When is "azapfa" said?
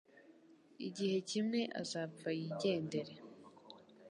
1.81-2.29